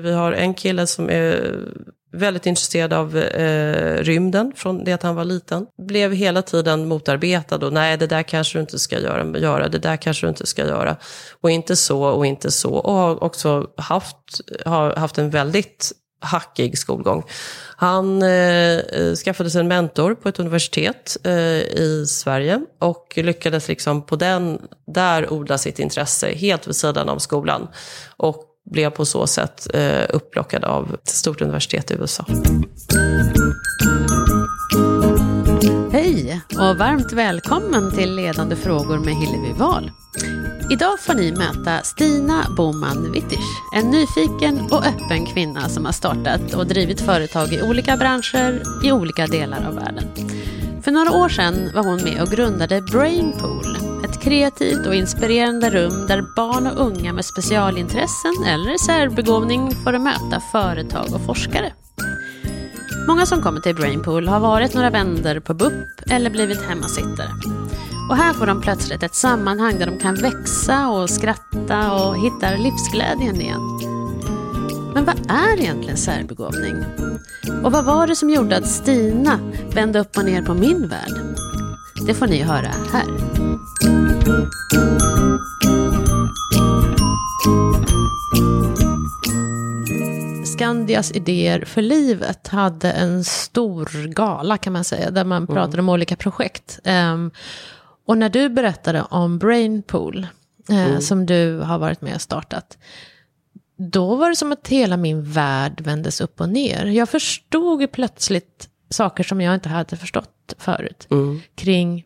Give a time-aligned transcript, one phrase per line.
[0.00, 1.58] Vi har en kille som är
[2.12, 5.66] väldigt intresserad av eh, rymden från det att han var liten.
[5.78, 9.78] Blev hela tiden motarbetad och nej, det där kanske du inte ska göra, göra, det
[9.78, 10.96] där kanske du inte ska göra.
[11.40, 12.74] Och inte så och inte så.
[12.74, 17.24] Och har också haft, har haft en väldigt hackig skolgång.
[17.76, 18.80] Han eh,
[19.24, 24.58] skaffade sig en mentor på ett universitet eh, i Sverige och lyckades liksom på den,
[24.86, 27.68] där odla sitt intresse helt vid sidan av skolan.
[28.16, 32.26] Och blev på så sätt eh, upplockad av ett stort universitet i USA.
[35.92, 39.90] Hej och varmt välkommen till Ledande frågor med Hillevi Wahl.
[40.70, 46.54] Idag får ni möta Stina Boman Wittisch, en nyfiken och öppen kvinna som har startat
[46.54, 50.04] och drivit företag i olika branscher i olika delar av världen.
[50.82, 56.06] För några år sedan var hon med och grundade Brainpool, ett kreativt och inspirerande rum
[56.06, 61.72] där barn och unga med specialintressen eller särbegåvning får möta företag och forskare.
[63.08, 67.30] Många som kommer till Brainpool har varit några vänder på BUP eller blivit hemmasittare.
[68.10, 72.56] Och här får de plötsligt ett sammanhang där de kan växa och skratta och hittar
[72.56, 73.60] livsglädjen igen.
[74.94, 76.76] Men vad är egentligen särbegåvning?
[77.64, 79.38] Och vad var det som gjorde att Stina
[79.74, 81.36] vände upp och ner på min värld?
[82.06, 83.04] Det får ni höra här.
[90.46, 95.54] Skandias idéer för livet hade en stor gala kan man säga, där man mm.
[95.54, 96.78] pratade om olika projekt.
[96.84, 97.30] Um,
[98.06, 100.26] och när du berättade om Brainpool,
[100.70, 101.00] uh, mm.
[101.00, 102.78] som du har varit med och startat,
[103.76, 106.86] då var det som att hela min värld vändes upp och ner.
[106.86, 111.06] Jag förstod plötsligt saker som jag inte hade förstått förut.
[111.10, 111.40] Mm.
[111.54, 112.04] Kring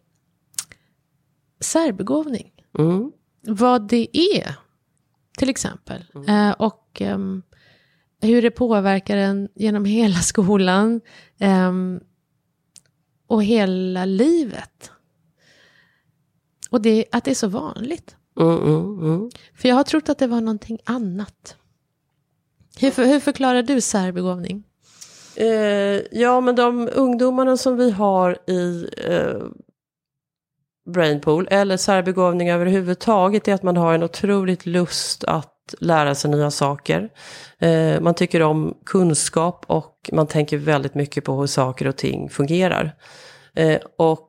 [1.61, 2.53] särbegåvning.
[2.79, 3.13] Mm.
[3.47, 4.55] Vad det är,
[5.39, 6.05] till exempel.
[6.15, 6.29] Mm.
[6.29, 7.43] Eh, och um,
[8.23, 11.01] hur det påverkar en genom hela skolan.
[11.41, 12.01] Um,
[13.29, 14.91] och hela livet.
[16.71, 18.17] Och det, att det är så vanligt.
[18.41, 19.31] Mm, mm, mm.
[19.55, 21.57] För jag har trott att det var någonting annat.
[22.79, 24.65] Hur, hur förklarar du särbegåvning?
[25.35, 29.43] Eh, ja, men de ungdomarna som vi har i eh,
[30.93, 36.51] Brainpool, eller särbegåvning överhuvudtaget, är att man har en otroligt lust att lära sig nya
[36.51, 37.09] saker.
[37.59, 42.31] Eh, man tycker om kunskap och man tänker väldigt mycket på hur saker och ting
[42.31, 42.95] fungerar.
[43.55, 44.21] Eh, och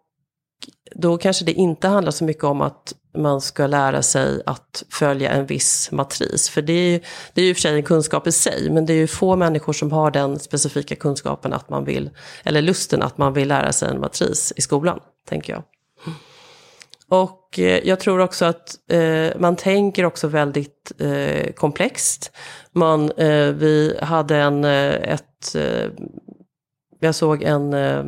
[0.96, 5.32] då kanske det inte handlar så mycket om att man ska lära sig att följa
[5.32, 6.50] en viss matris.
[6.50, 7.02] För det är, ju,
[7.34, 9.74] det är ju för sig en kunskap i sig, men det är ju få människor
[9.74, 12.10] som har den specifika kunskapen att man vill,
[12.44, 15.00] eller lusten att man vill lära sig en matris i skolan,
[15.30, 15.64] tänker jag.
[17.10, 22.32] Och eh, jag tror också att eh, man tänker också väldigt eh, komplext.
[22.72, 25.92] Man, eh, vi hade en, eh, ett eh,
[27.00, 28.04] jag såg en eh,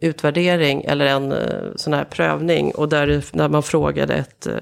[0.00, 4.58] utvärdering eller en eh, sån här prövning och där när man frågade ett eh,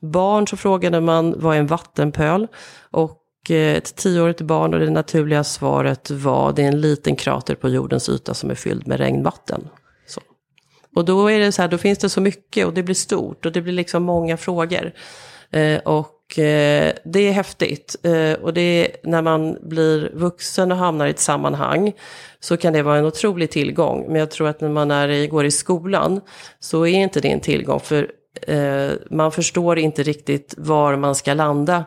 [0.00, 2.46] barn så frågade man vad är en vattenpöl?
[2.90, 7.54] Och eh, ett tioårigt barn och det naturliga svaret var det är en liten krater
[7.54, 9.68] på jordens yta som är fylld med regnvatten.
[10.94, 13.46] Och då är det så här, då finns det så mycket och det blir stort
[13.46, 14.92] och det blir liksom många frågor.
[15.50, 17.96] Eh, och Eh, det är häftigt.
[18.02, 21.92] Eh, och det är, när man blir vuxen och hamnar i ett sammanhang
[22.40, 24.04] så kan det vara en otrolig tillgång.
[24.06, 26.20] Men jag tror att när man är i, går i skolan
[26.60, 27.80] så är inte det en tillgång.
[27.80, 28.10] För
[28.42, 31.84] eh, man förstår inte riktigt var man ska landa.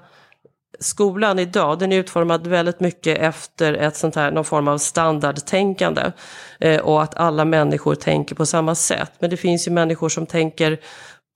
[0.80, 6.12] Skolan idag, den är utformad väldigt mycket efter ett sånt här, någon form av standardtänkande.
[6.60, 9.12] Eh, och att alla människor tänker på samma sätt.
[9.20, 10.80] Men det finns ju människor som tänker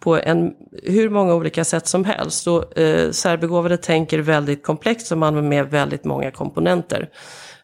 [0.03, 0.53] på en,
[0.83, 2.47] hur många olika sätt som helst.
[2.47, 7.09] Och, eh, särbegåvade tänker väldigt komplext och man har med väldigt många komponenter.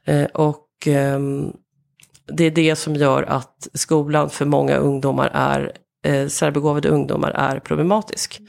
[0.05, 1.19] Eh, och eh,
[2.27, 5.71] det är det som gör att skolan för många ungdomar är,
[6.05, 8.39] eh, särbegåvade ungdomar är problematisk.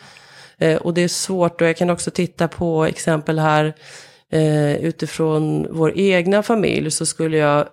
[0.60, 3.74] Eh, och det är svårt och jag kan också titta på exempel här
[4.32, 7.68] eh, utifrån vår egna familj så skulle jag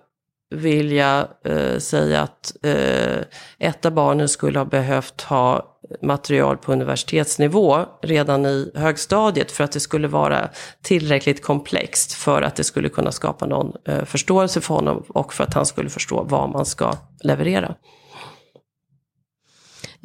[0.54, 3.18] vilja eh, säga att eh,
[3.58, 9.72] ett av barnen skulle ha behövt ha material på universitetsnivå redan i högstadiet för att
[9.72, 10.48] det skulle vara
[10.82, 15.44] tillräckligt komplext för att det skulle kunna skapa någon eh, förståelse för honom och för
[15.44, 17.74] att han skulle förstå vad man ska leverera.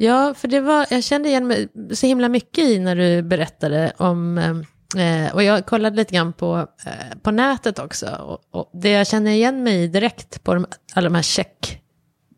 [0.02, 3.92] Ja, för det var, jag kände igen mig så himla mycket i när du berättade
[3.96, 4.38] om
[4.96, 8.06] Eh, och jag kollade lite grann på, eh, på nätet också.
[8.06, 11.82] Och, och, det jag känner igen mig direkt på de, alla de här check...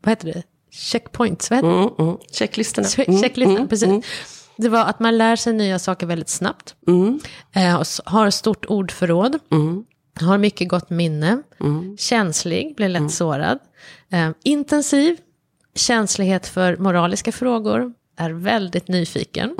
[0.03, 0.43] Vad heter det?
[0.71, 1.75] Checkpoints, vad heter det?
[1.75, 2.17] Mm, mm.
[2.33, 2.89] Checklistorna.
[3.07, 3.89] Mm, checklistorna, mm, precis.
[3.89, 4.03] Mm.
[4.57, 6.75] Det var att man lär sig nya saker väldigt snabbt.
[6.87, 7.21] Mm.
[7.53, 9.39] Eh, och har stort ordförråd.
[10.21, 11.43] har mycket gott minne,
[11.99, 13.59] känslig, blir lätt sårad,
[14.11, 15.17] eh, intensiv,
[15.75, 19.55] känslighet för moraliska frågor, är väldigt nyfiken,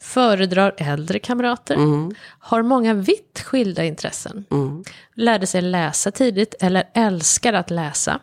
[0.00, 1.76] föredrar äldre kamrater,
[2.38, 4.44] har många vitt skilda intressen,
[5.14, 8.20] lärde sig läsa tidigt eller älskar att läsa,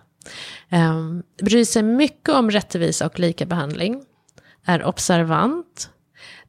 [0.71, 4.03] um, bryr sig mycket om rättvisa och likabehandling,
[4.65, 5.89] är observant,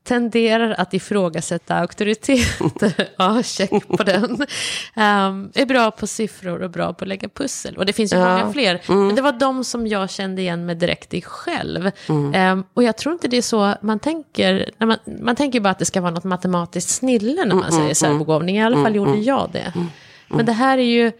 [0.02, 3.08] tenderar att ifrågasätta auktoriteter.
[3.18, 4.30] ja, check på den.
[4.32, 7.76] Um, är bra på siffror och bra på att lägga pussel.
[7.76, 8.38] Och det finns ju Ja.
[8.38, 8.80] många fler.
[8.88, 11.90] Men det var de som jag kände igen mig direkt i själv.
[12.08, 14.70] Um, och jag tror inte det är så man tänker.
[14.78, 17.72] När man, man tänker ju bara att det ska vara något matematiskt snille när man
[17.72, 18.56] säger särbegåvning.
[18.56, 19.72] I alla fall gjorde jag det.
[20.28, 21.12] Men det här är ju,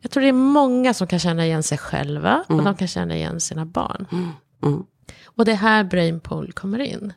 [0.00, 2.44] jag tror det är många som kan känna igen sig själva.
[2.48, 4.06] Och de kan känna igen sina barn.
[5.24, 7.12] Och det är här Brainpool kommer in.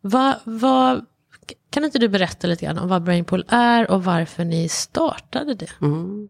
[0.00, 1.04] Vad, vad,
[1.70, 5.70] kan inte du berätta lite grann om vad Brainpool är och varför ni startade det?
[5.82, 6.28] Mm.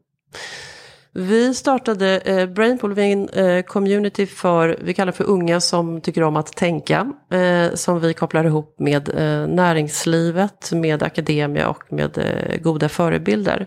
[1.13, 6.01] Vi startade eh, Brainpool, vi är en eh, community för, vi kallar för unga som
[6.01, 7.13] tycker om att tänka.
[7.31, 13.67] Eh, som vi kopplar ihop med eh, näringslivet, med akademia och med eh, goda förebilder.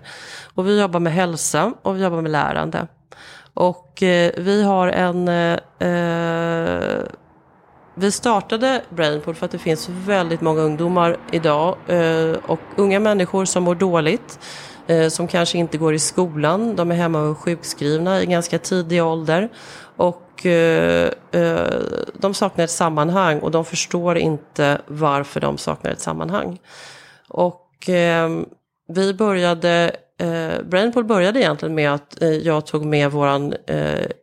[0.54, 2.88] Och vi jobbar med hälsa och vi jobbar med lärande.
[3.54, 7.04] Och eh, vi har en eh, eh,
[7.96, 13.46] vi startade Brainpool för att det finns väldigt många ungdomar idag eh, och unga människor
[13.46, 14.40] som mår dåligt,
[14.88, 19.04] eh, som kanske inte går i skolan, de är hemma och sjukskrivna i ganska tidig
[19.04, 19.50] ålder
[19.96, 21.10] och eh,
[22.14, 26.60] de saknar ett sammanhang och de förstår inte varför de saknar ett sammanhang.
[27.30, 27.68] Och
[28.88, 33.54] vi började, eh, Brainpool började egentligen med att jag tog med våran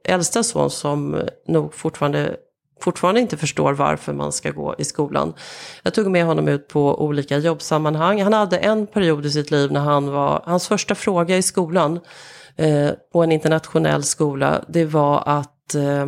[0.05, 2.37] äldsta son som nog fortfarande
[2.81, 5.35] fortfarande inte förstår varför man ska gå i skolan.
[5.83, 8.23] Jag tog med honom ut på olika jobbsammanhang.
[8.23, 12.01] Han hade en period i sitt liv när han var, hans första fråga i skolan
[12.57, 16.07] eh, på en internationell skola, det var att eh,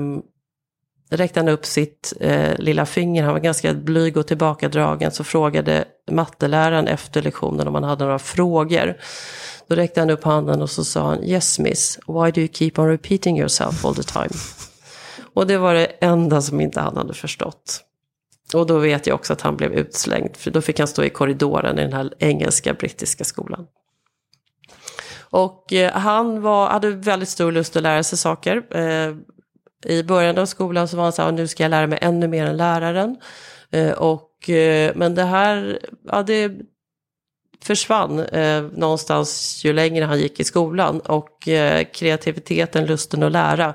[1.10, 5.84] räckte han upp sitt eh, lilla finger, han var ganska blyg och tillbakadragen, så frågade
[6.10, 8.96] matteläraren efter lektionen om han hade några frågor.
[9.68, 12.72] Då räckte han upp handen och så sa han, yes miss, why do you keep
[12.76, 14.30] on repeating yourself all the time?
[15.34, 17.84] Och det var det enda som inte han hade förstått.
[18.54, 21.10] Och då vet jag också att han blev utslängd, för då fick han stå i
[21.10, 23.66] korridoren i den här engelska brittiska skolan.
[25.30, 28.62] Och eh, han var, hade väldigt stor lust att lära sig saker.
[28.70, 29.14] Eh,
[29.84, 32.28] I början av skolan så var han så här, nu ska jag lära mig ännu
[32.28, 33.16] mer än läraren.
[33.70, 35.78] Eh, och, eh, men det här,
[36.10, 36.52] ja det
[37.64, 41.00] försvann eh, någonstans ju längre han gick i skolan.
[41.00, 43.74] Och eh, kreativiteten, lusten att lära,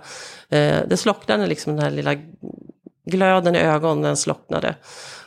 [0.49, 2.15] eh, det slocknade liksom den här lilla
[3.05, 4.75] glöden i ögonen, slocknade.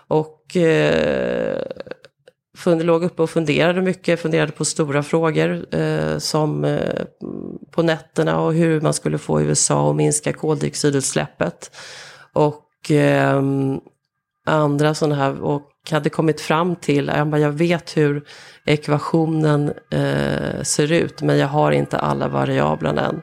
[0.09, 1.63] Och eh,
[2.57, 7.05] fund, låg uppe och funderade mycket, funderade på stora frågor eh, som eh,
[7.71, 11.77] på nätterna och hur man skulle få USA att minska koldioxidutsläppet.
[12.33, 13.43] Och eh,
[14.49, 18.25] andra sådana här, och hade kommit fram till, jag, bara, jag vet hur
[18.65, 23.23] ekvationen eh, ser ut, men jag har inte alla variablerna än.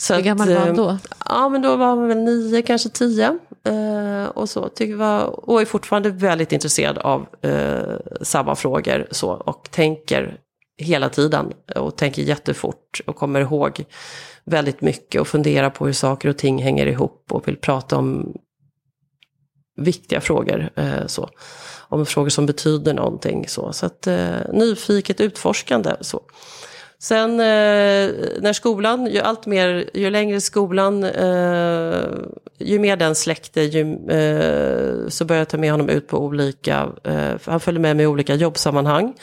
[0.00, 0.98] Så Hur gammal var han eh, då?
[1.28, 3.38] Ja, men då var han väl nio, kanske tio.
[3.64, 4.68] Eh, och så.
[4.68, 9.06] Tycker var, och är fortfarande väldigt intresserad av eh, samma frågor.
[9.10, 10.36] Så, och tänker
[10.78, 11.52] hela tiden.
[11.76, 13.00] Och tänker jättefort.
[13.06, 13.84] Och kommer ihåg
[14.44, 15.20] väldigt mycket.
[15.20, 17.24] Och funderar på hur saker och ting hänger ihop.
[17.30, 18.34] Och vill prata om
[19.76, 20.70] viktiga frågor.
[20.76, 21.28] Eh, så.
[21.88, 23.48] Om frågor som betyder någonting.
[23.48, 25.96] Så, så att eh, nyfiket utforskande.
[26.00, 26.22] Så.
[27.02, 28.10] Sen eh,
[28.40, 32.04] när skolan, ju allt mer, ju längre skolan, eh,
[32.58, 36.88] ju mer den släckte, ju, eh, så började jag ta med honom ut på olika,
[37.04, 39.14] eh, han följde med mig i olika jobbsammanhang.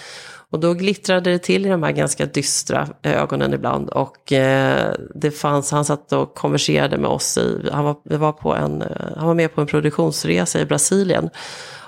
[0.51, 3.89] Och då glittrade det till i de här ganska dystra ögonen ibland.
[3.89, 8.55] Och eh, det fanns, han satt och konverserade med oss i, han var, var på
[8.55, 11.29] en, eh, han var med på en produktionsresa i Brasilien.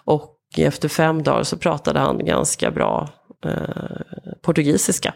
[0.06, 3.10] Och efter fem dagar så pratade han ganska bra
[3.46, 3.52] eh,
[4.42, 5.14] portugisiska.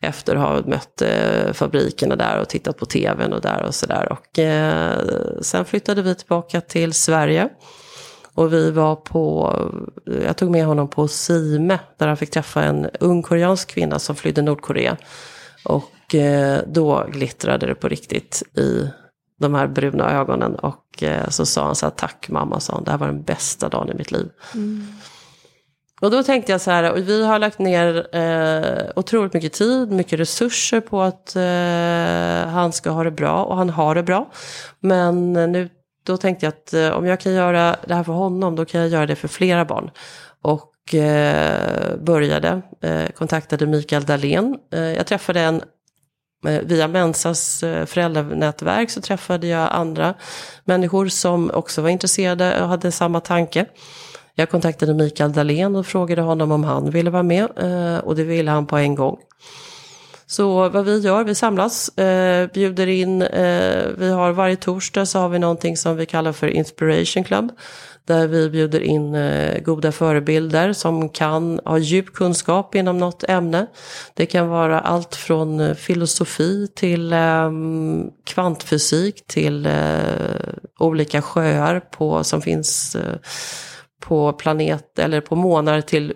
[0.00, 4.12] Efter att ha mött eh, fabrikerna där och tittat på tvn och där och sådär.
[4.12, 4.98] Och eh,
[5.40, 7.48] sen flyttade vi tillbaka till Sverige.
[8.34, 9.52] Och vi var på,
[10.26, 14.16] jag tog med honom på Sime, där han fick träffa en ung koreansk kvinna som
[14.16, 14.96] flydde Nordkorea.
[15.64, 18.88] Och eh, då glittrade det på riktigt i
[19.40, 20.54] de här bruna ögonen.
[20.54, 23.22] Och eh, så sa han så här, tack mamma, sa han, det här var den
[23.22, 24.28] bästa dagen i mitt liv.
[26.00, 29.92] Och då tänkte jag så här, och vi har lagt ner eh, otroligt mycket tid,
[29.92, 34.30] mycket resurser på att eh, han ska ha det bra, och han har det bra.
[34.80, 35.68] Men nu,
[36.02, 38.80] då tänkte jag att eh, om jag kan göra det här för honom, då kan
[38.80, 39.90] jag göra det för flera barn.
[40.42, 44.56] Och eh, började, eh, kontaktade Mikael Dahlén.
[44.72, 45.62] Eh, jag träffade en,
[46.46, 50.14] eh, via Mensas eh, föräldranätverk så träffade jag andra
[50.64, 53.66] människor som också var intresserade och hade samma tanke.
[54.34, 58.24] Jag kontaktade Mikael Dahlén och frågade honom om han ville vara med eh, och det
[58.24, 59.18] ville han på en gång.
[60.32, 65.18] Så vad vi gör, vi samlas, eh, bjuder in, eh, vi har varje torsdag så
[65.18, 67.52] har vi någonting som vi kallar för Inspiration Club.
[68.04, 73.66] Där vi bjuder in eh, goda förebilder som kan ha djup kunskap inom något ämne.
[74.14, 77.50] Det kan vara allt från eh, filosofi till eh,
[78.24, 79.72] kvantfysik till eh,
[80.78, 83.16] olika sjöar på, som finns eh,
[84.00, 86.14] på planet eller på månar till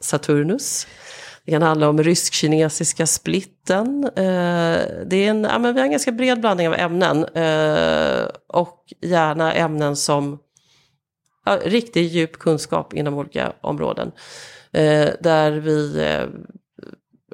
[0.00, 0.86] Saturnus.
[1.44, 4.04] Det kan handla om rysk-kinesiska splitten.
[4.04, 7.24] Eh, det är en, ja, men vi har en ganska bred blandning av ämnen.
[7.24, 10.38] Eh, och gärna ämnen som
[11.44, 14.12] ja, riktigt djup kunskap inom olika områden.
[14.72, 16.26] Eh, där vi eh,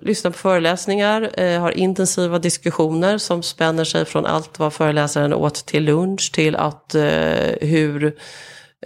[0.02, 5.66] lyssnar på föreläsningar, eh, har intensiva diskussioner som spänner sig från allt vad föreläsaren åt
[5.66, 8.16] till lunch till att eh, hur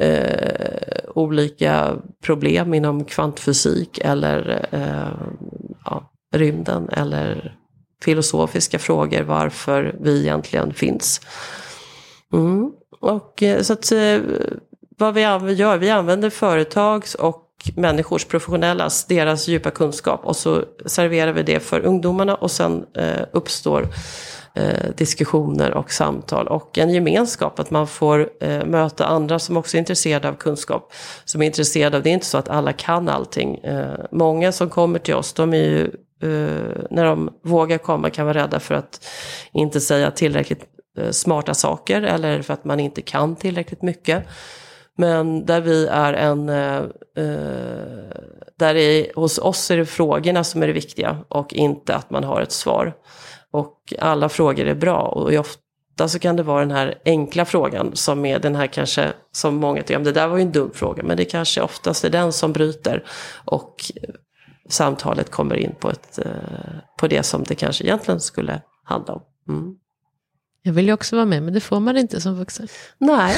[0.01, 5.29] eh, olika problem inom kvantfysik eller eh,
[5.85, 7.57] ja, rymden eller
[8.05, 11.21] filosofiska frågor varför vi egentligen finns.
[12.33, 12.73] Mm.
[13.01, 14.19] Och eh, så att eh,
[14.99, 17.41] vad vi gör, vi använder företags och
[17.77, 23.23] människors professionellas, deras djupa kunskap och så serverar vi det för ungdomarna och sen eh,
[23.33, 23.89] uppstår
[24.55, 27.59] eh, diskussioner och samtal och en gemenskap.
[27.59, 30.93] Att man får eh, möta andra som också är intresserade av kunskap.
[31.25, 33.59] Som är intresserade av, det är inte så att alla kan allting.
[33.59, 35.85] Eh, många som kommer till oss, de är ju,
[36.23, 39.07] eh, när de vågar komma kan vara rädda för att
[39.53, 40.65] inte säga tillräckligt
[40.99, 44.25] eh, smarta saker eller för att man inte kan tillräckligt mycket.
[44.97, 46.77] Men där vi är en, eh,
[47.17, 48.25] eh
[48.59, 52.25] där är, hos oss är det frågorna som är det viktiga och inte att man
[52.25, 52.95] har ett svar.
[53.55, 57.97] Och alla frågor är bra och ofta så kan det vara den här enkla frågan
[57.97, 61.03] som är den här kanske som många tycker, det där var ju en dum fråga,
[61.03, 63.05] men det kanske oftast är den som bryter.
[63.45, 63.93] Och
[64.69, 66.27] samtalet kommer in på, ett, eh,
[66.99, 69.23] på det som det kanske egentligen skulle handla om.
[69.49, 69.75] Mm.
[70.63, 72.69] Jag vill ju också vara med, men det får man inte som vuxen.
[72.99, 73.37] Nej,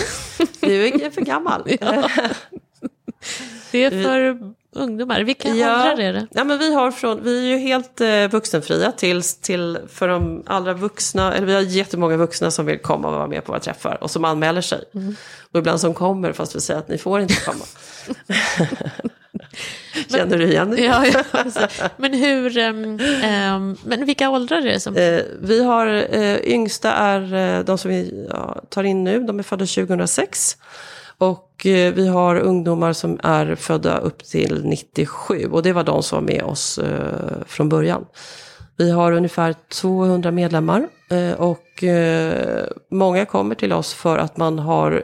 [0.60, 1.62] du är för gammal.
[1.80, 2.10] ja.
[3.72, 5.20] Det är för ungdomar.
[5.20, 5.74] Vilka ja.
[5.74, 6.26] åldrar är det?
[6.30, 10.42] Ja, men vi, har från, vi är ju helt eh, vuxenfria tills till för de
[10.46, 11.34] allra vuxna.
[11.34, 14.10] Eller vi har jättemånga vuxna som vill komma och vara med på våra träffar och
[14.10, 14.84] som anmäler sig.
[14.94, 15.16] Mm.
[15.52, 17.64] Och ibland som kommer fast vi säger att ni får inte komma.
[20.08, 20.82] Känner du igen det?
[20.82, 21.68] ja, ja alltså.
[21.96, 23.00] Men hur, um,
[23.54, 24.96] um, men vilka åldrar är det som?
[24.96, 29.38] Eh, vi har, eh, yngsta är eh, de som vi ja, tar in nu, de
[29.38, 30.56] är födda 2006.
[31.18, 35.84] Och och eh, vi har ungdomar som är födda upp till 97 och det var
[35.84, 38.06] de som var med oss eh, från början.
[38.76, 41.84] Vi har ungefär 200 medlemmar eh, och
[42.90, 45.02] många kommer till oss för att man har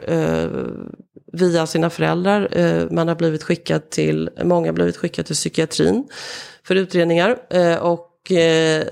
[1.33, 2.49] via sina föräldrar,
[2.91, 6.07] man har blivit skickad till, många har blivit skickade till psykiatrin
[6.63, 7.37] för utredningar
[7.81, 8.09] och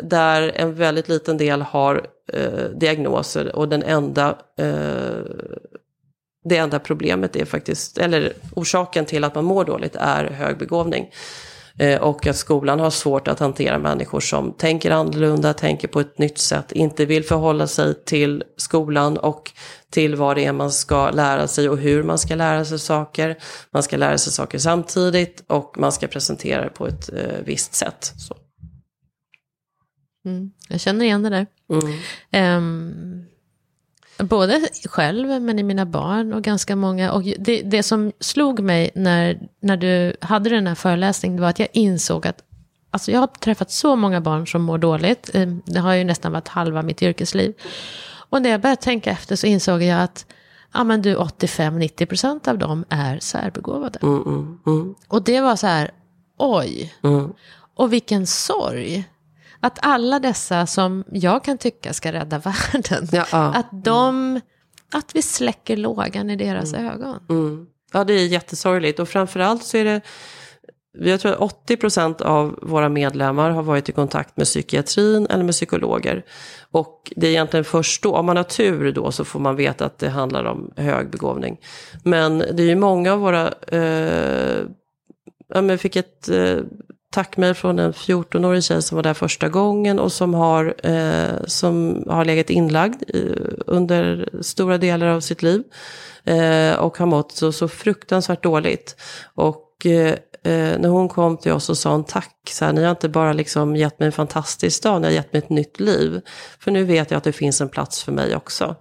[0.03, 2.07] där en väldigt liten del har
[2.75, 4.37] diagnoser och den enda
[6.43, 11.09] det enda problemet är faktiskt, eller orsaken till att man mår dåligt är hög begåvning.
[11.77, 16.17] Eh, och att skolan har svårt att hantera människor som tänker annorlunda, tänker på ett
[16.17, 19.51] nytt sätt, inte vill förhålla sig till skolan och
[19.89, 23.37] till vad det är man ska lära sig och hur man ska lära sig saker.
[23.71, 27.73] Man ska lära sig saker samtidigt och man ska presentera det på ett eh, visst
[27.73, 28.13] sätt.
[28.17, 28.35] Så.
[30.25, 31.47] Mm, jag känner igen det där.
[32.31, 32.57] Mm.
[32.57, 33.25] Um,
[34.21, 37.11] Både själv, men i mina barn och ganska många.
[37.11, 41.59] Och det, det som slog mig när, när du hade den här föreläsningen var att
[41.59, 42.43] jag insåg att
[42.91, 45.29] alltså jag har träffat så många barn som mår dåligt.
[45.33, 47.53] Eh, det har ju nästan varit halva mitt yrkesliv.
[48.29, 50.25] Och när jag började tänka efter så insåg jag att
[50.73, 53.99] ja, men du 85-90% av dem är särbegåvade.
[54.01, 54.95] Mm, mm, mm.
[55.07, 55.91] Och det var så här,
[56.37, 56.93] oj.
[57.03, 57.33] Mm.
[57.75, 59.05] Och vilken sorg.
[59.61, 62.37] Att alla dessa som jag kan tycka ska rädda
[62.73, 63.53] världen, ja, ja.
[63.53, 64.41] att de,
[64.91, 66.93] att vi släcker lågan i deras mm.
[66.93, 67.19] ögon.
[67.29, 67.67] Mm.
[67.93, 70.01] Ja, det är jättesorgligt och framförallt så är det
[70.93, 75.43] jag tror att 80 procent av våra medlemmar har varit i kontakt med psykiatrin eller
[75.43, 76.25] med psykologer.
[76.71, 79.85] Och det är egentligen först då, om man har tur då, så får man veta
[79.85, 81.59] att det handlar om hög begåvning.
[82.03, 84.65] Men det är ju många av våra, eh,
[85.47, 86.57] jag fick ett eh,
[87.11, 92.03] tackmejl från en 14-årig tjej som var där första gången och som har, eh, som
[92.09, 93.35] har legat inlagd i,
[93.67, 95.63] under stora delar av sitt liv.
[96.23, 98.95] Eh, och har mått så, så fruktansvärt dåligt.
[99.35, 102.83] Och eh, eh när hon kom till oss och sa hon tack, så här, ni
[102.83, 105.79] har inte bara liksom gett mig en fantastisk dag, ni har gett mig ett nytt
[105.79, 106.21] liv.
[106.59, 108.75] För nu vet jag att det finns en plats för mig också.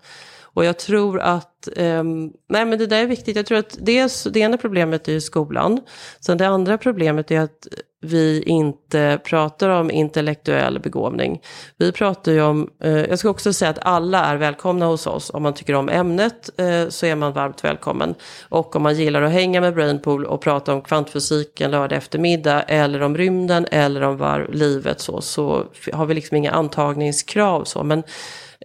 [0.53, 2.05] Och jag tror att, eh,
[2.49, 5.21] nej men det där är viktigt, jag tror att dels, det ena problemet är ju
[5.21, 5.81] skolan.
[6.21, 7.67] Sen det andra problemet är att
[8.03, 11.43] vi inte pratar om intellektuell begåvning.
[11.77, 15.31] Vi pratar ju om, eh, jag ska också säga att alla är välkomna hos oss.
[15.31, 18.15] Om man tycker om ämnet eh, så är man varmt välkommen.
[18.49, 22.63] Och om man gillar att hänga med Brainpool och prata om kvantfysik en lördag eftermiddag
[22.63, 27.85] eller om rymden eller om var livet så, så har vi liksom inga antagningskrav så.
[27.85, 28.03] Men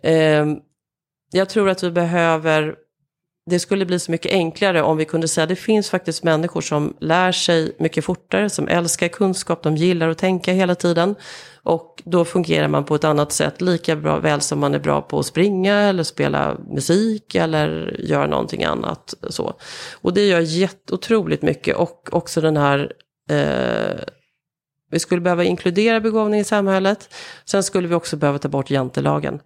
[0.04, 0.46] eh,
[1.32, 2.76] jag tror att vi behöver
[3.50, 6.62] det skulle bli så mycket enklare om vi kunde säga att det finns faktiskt människor
[6.62, 11.16] som lär sig mycket fortare, som älskar kunskap, de gillar att tänka hela tiden.
[11.64, 15.02] Och då fungerar man på ett annat sätt, lika bra väl som man är bra
[15.02, 19.14] på att springa eller spela musik eller göra någonting annat.
[19.30, 19.54] Så.
[20.02, 22.92] Och det gör jätteotroligt mycket och också den här
[23.30, 24.00] eh,
[24.92, 27.14] vi skulle behöva inkludera begåvning i samhället.
[27.46, 29.40] Sen skulle vi också behöva ta bort jantelagen.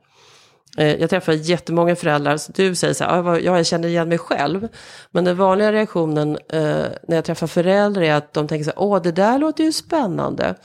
[0.77, 4.09] Eh, jag träffar jättemånga föräldrar, så du säger så här, ah, ja, jag känner igen
[4.09, 4.67] mig själv.
[5.11, 8.79] Men den vanliga reaktionen eh, när jag träffar föräldrar är att de tänker så här,
[8.79, 10.55] åh det där låter ju spännande.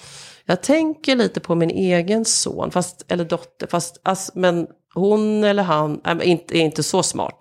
[0.46, 5.62] Jag tänker lite på min egen son, fast, eller dotter, fast, ass, men hon eller
[5.62, 7.38] han är inte, är inte så smart.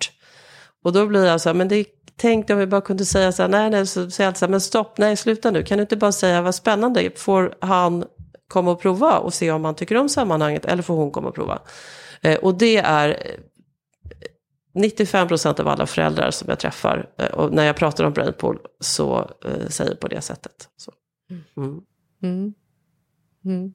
[0.84, 1.86] Och då blir jag så här, men det
[2.18, 4.52] tänkte om vi bara kunde säga så här, nej, nej, så säger jag så här,
[4.52, 8.06] men stopp, nej, sluta nu, kan du inte bara säga vad spännande, får han
[8.48, 11.36] komma och prova och se om han tycker om sammanhanget, eller får hon komma och
[11.36, 11.60] prova?
[12.24, 13.38] Eh, och det är
[14.74, 18.60] 95 procent av alla föräldrar som jag träffar, eh, och när jag pratar om brainpool,
[18.80, 20.70] så eh, säger på det sättet.
[21.58, 21.82] Mm.
[22.24, 22.54] Mm.
[23.46, 23.74] Mm.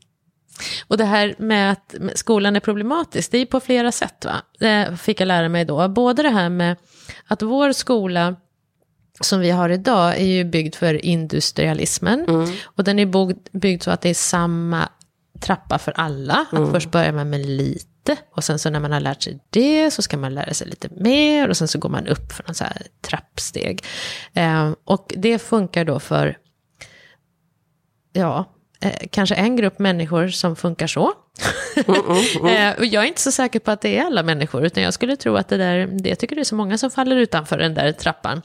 [0.87, 4.25] Och det här med att skolan är problematisk, det är på flera sätt.
[4.25, 4.43] Va?
[4.59, 5.89] Det fick jag lära mig då.
[5.89, 6.77] Både det här med
[7.27, 8.37] att vår skola
[9.21, 12.25] som vi har idag är ju byggd för industrialismen.
[12.29, 12.51] Mm.
[12.65, 13.07] Och den är
[13.59, 14.89] byggd, så att det är samma
[15.41, 16.47] trappa för alla.
[16.53, 16.73] Att mm.
[16.73, 18.23] först börjar man med lite lite.
[18.31, 20.89] Och sen så när man har lärt sig det så ska man lära sig lite
[20.97, 23.85] mer och sen så går man upp för någon så här trappsteg.
[24.35, 26.39] Eh, och det funkar då för,
[28.13, 28.45] ja,
[28.81, 31.13] eh, kanske en grupp människor som funkar så.
[31.87, 32.47] Mm, mm, mm.
[32.73, 34.95] eh, och jag är inte så säker på att det är alla människor, utan jag
[34.95, 37.59] skulle tro att det där, det, jag tycker det är så många som faller utanför
[37.59, 38.43] den där trappan.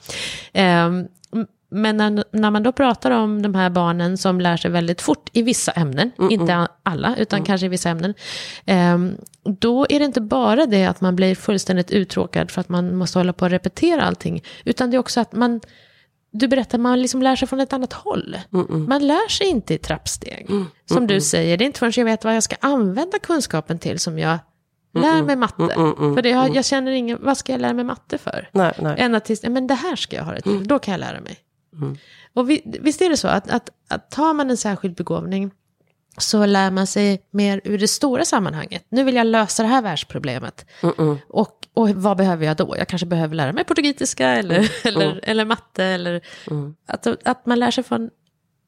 [1.73, 5.29] Men när, när, man då pratar om de här barnen som lär sig väldigt fort
[5.33, 7.45] i vissa ämnen, mm, inte alla, utan mm.
[7.45, 8.13] kanske i vissa ämnen,
[8.65, 8.97] eh,
[9.43, 13.19] då är det inte bara det att man blir fullständigt uttråkad för att man måste
[13.19, 15.62] hålla på och repetera allting, utan det är också att man,
[16.31, 18.38] du berättar, man liksom lär sig från ett annat håll.
[18.53, 20.45] Mm, man lär sig inte i trappsteg.
[20.49, 23.79] Mm, som du säger, det är inte förrän jag vet vad jag ska använda kunskapen
[23.79, 24.39] till som jag
[24.93, 25.63] Lär mig matte.
[25.63, 28.17] Mm, mm, mm, för det, jag, jag, känner ingen, vad ska jag lära mig matte
[28.17, 28.49] för?
[28.51, 28.95] Nej, nej.
[28.97, 31.21] Än att tills, men det här ska jag ha det till, då kan jag lära
[31.21, 31.38] mig.
[31.73, 31.97] Mm.
[32.33, 35.51] Och vi, visst är det så att, att, att tar man en särskild begåvning
[36.17, 38.86] så lär man sig mer ur det stora sammanhanget.
[38.89, 40.65] Nu vill jag lösa det här världsproblemet.
[40.83, 41.17] Mm -mm.
[41.29, 42.75] Och, och vad behöver jag då?
[42.77, 44.69] Jag kanske behöver lära mig portugisiska eller, mm.
[44.83, 45.83] eller, eller matte.
[45.83, 46.75] Eller, mm.
[46.88, 48.09] att, att man lär sig från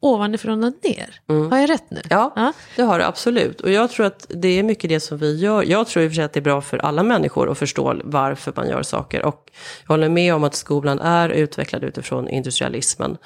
[0.06, 1.20] ovanifrån och ner.
[1.30, 1.52] Mm.
[1.52, 2.02] Har jag rätt nu?
[2.10, 3.62] Ja, ja, det har du absolut.
[3.62, 5.64] Och jag tror att det är mycket det som vi gör.
[5.64, 8.02] Jag tror i och för sig att det är bra för alla människor att förstå
[8.04, 9.26] varför man gör saker.
[9.26, 9.52] Och
[9.84, 13.18] jag håller med om att skolan är utvecklad utifrån industrialismen.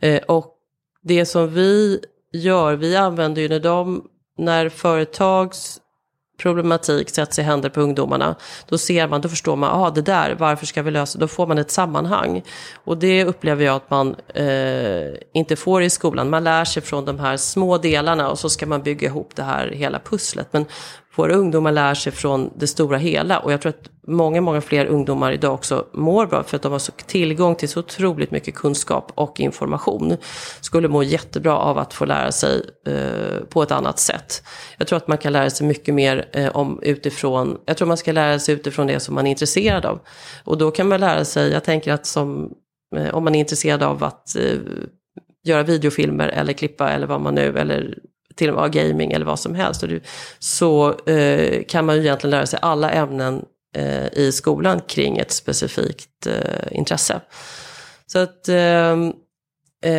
[0.00, 0.54] Eh, och
[1.02, 2.00] det som vi
[2.32, 4.04] gör, vi använder ju när de,
[4.38, 5.80] när företags
[6.36, 8.34] problematik sätts i händer på ungdomarna,
[8.68, 11.46] då ser man, då förstår man, ah, det där, varför ska vi lösa, då får
[11.46, 12.42] man ett sammanhang.
[12.84, 16.30] Och det upplever jag att man eh, inte får i skolan.
[16.30, 19.42] Man lär sig från de här små delarna och så ska man bygga ihop det
[19.42, 20.48] här hela pusslet.
[20.50, 20.66] Men
[21.16, 23.38] våra ungdomar lär sig från det stora hela.
[23.38, 26.72] Och jag tror att många, många fler ungdomar idag också mår bra för att de
[26.72, 30.16] har så tillgång till så otroligt mycket kunskap och information.
[30.60, 34.42] Skulle må jättebra av att få lära sig eh, på ett annat sätt.
[34.78, 37.96] Jag tror att man kan lära sig mycket mer eh, om utifrån, jag tror man
[37.96, 40.00] ska lära sig utifrån det som man är intresserad av.
[40.44, 42.50] Och då kan man lära sig, jag tänker att som,
[42.96, 44.58] eh, om man är intresserad av att eh,
[45.44, 47.98] göra videofilmer eller klippa eller vad man nu, eller
[48.34, 49.84] till och med gaming eller vad som helst.
[50.38, 53.44] så eh, kan man ju egentligen lära sig alla ämnen
[53.76, 57.20] eh, i skolan kring ett specifikt eh, intresse.
[58.06, 59.12] Så att, ehm,
[59.84, 59.94] eh,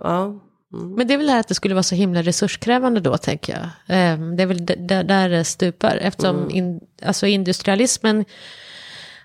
[0.00, 0.40] ja.
[0.74, 0.94] Mm.
[0.94, 3.52] Men det är väl det här att det skulle vara så himla resurskrävande då, tänker
[3.52, 3.68] jag.
[3.96, 4.66] Ehm, det är väl
[5.06, 6.50] där det stupar, eftersom mm.
[6.50, 8.24] in, alltså industrialismen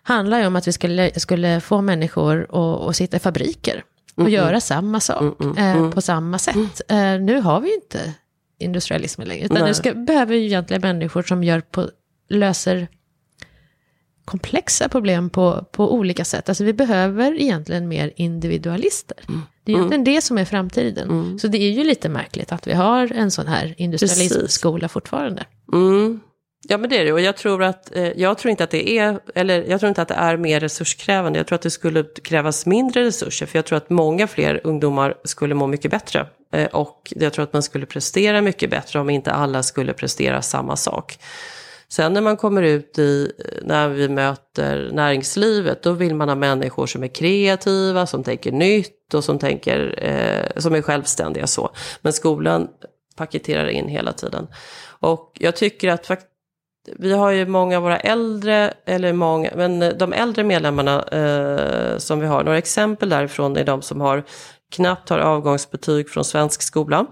[0.03, 3.83] handlar ju om att vi skulle, skulle få människor att, att sitta i fabriker
[4.15, 6.81] och mm, göra samma sak eh, på samma sätt.
[6.87, 8.13] Eh, nu har vi ju inte
[8.59, 9.45] industrialismen längre.
[9.45, 9.67] Utan Nej.
[9.67, 11.89] nu ska, behöver ju egentligen människor som gör på,
[12.29, 12.87] löser
[14.25, 16.49] komplexa problem på, på olika sätt.
[16.49, 19.17] Alltså vi behöver egentligen mer individualister.
[19.27, 19.41] Mm.
[19.63, 20.15] Det är egentligen mm.
[20.15, 21.09] det som är framtiden.
[21.09, 21.39] Mm.
[21.39, 25.45] Så det är ju lite märkligt att vi har en sån här industrialistskola fortfarande.
[25.73, 26.19] Mm.
[26.67, 28.97] Ja men det är det och jag tror att, eh, jag tror inte att det
[28.97, 31.39] är, eller jag tror inte att det är mer resurskrävande.
[31.39, 35.13] Jag tror att det skulle krävas mindre resurser för jag tror att många fler ungdomar
[35.23, 36.27] skulle må mycket bättre.
[36.51, 40.41] Eh, och jag tror att man skulle prestera mycket bättre om inte alla skulle prestera
[40.41, 41.19] samma sak.
[41.89, 43.31] Sen när man kommer ut i,
[43.63, 49.13] när vi möter näringslivet, då vill man ha människor som är kreativa, som tänker nytt
[49.13, 51.69] och som, tänker, eh, som är självständiga så.
[52.01, 52.67] Men skolan
[53.15, 54.47] paketerar in hela tiden.
[54.99, 56.11] Och jag tycker att
[56.95, 62.19] vi har ju många av våra äldre, eller många, men de äldre medlemmarna eh, som
[62.19, 64.23] vi har, några exempel därifrån är de som har
[64.71, 67.05] knappt har avgångsbetyg från svensk skola.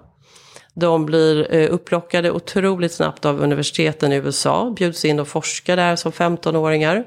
[0.73, 5.95] De blir eh, upplockade otroligt snabbt av universiteten i USA, bjuds in och forskar där
[5.95, 7.03] som 15-åringar.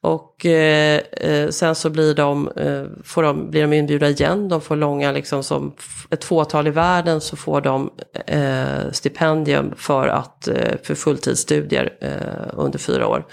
[0.00, 4.60] Och eh, eh, sen så blir de, eh, får de, blir de inbjudna igen, de
[4.60, 5.74] får långa, liksom som
[6.10, 7.90] ett fåtal i världen så får de
[8.26, 10.48] eh, stipendium för, att,
[10.82, 13.26] för fulltidsstudier eh, under fyra år.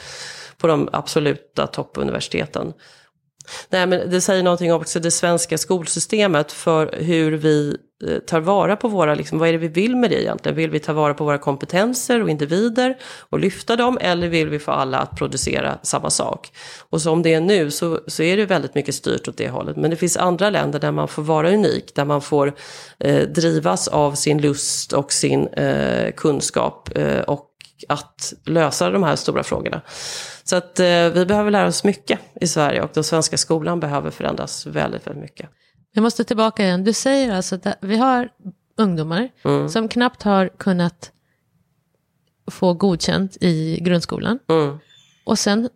[0.57, 2.73] På de absoluta toppuniversiteten.
[3.69, 8.39] Nej, men det säger någonting om också det svenska skolsystemet för hur vi eh, tar
[8.39, 10.55] vara på våra, liksom, vad är det vi vill med det egentligen?
[10.55, 12.97] Vill vi ta vara på våra kompetenser och individer
[13.29, 16.51] och lyfta dem eller vill vi få alla att producera samma sak?
[16.89, 19.77] Och som det är nu så, så är det väldigt mycket styrt åt det hållet.
[19.77, 22.53] Men det finns andra länder där man får vara unik, där man får
[22.99, 27.48] eh, drivas av sin lust och sin eh, kunskap eh, och
[27.87, 29.81] att lösa de här stora frågorna.
[30.43, 34.11] Så att eh, vi behöver lära oss mycket i Sverige och den svenska skolan behöver
[34.11, 35.49] förändras väldigt, väldigt mycket.
[35.93, 36.83] Jag måste tillbaka igen.
[36.83, 38.29] Du säger alltså att vi har
[38.77, 39.69] ungdomar mm.
[39.69, 41.11] som knappt har kunnat
[42.51, 44.39] få godkänt i grundskolan.
[44.49, 44.79] Mm.
[45.23, 45.69] Och sen